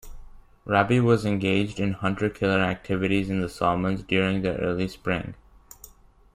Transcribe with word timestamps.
"Raby" 0.65 0.99
was 0.99 1.27
engaged 1.27 1.79
in 1.79 1.93
hunter-killer 1.93 2.59
activities 2.59 3.29
in 3.29 3.39
the 3.41 3.47
Solomons 3.47 4.01
during 4.01 4.41
the 4.41 4.57
early 4.57 4.87
spring. 4.87 5.35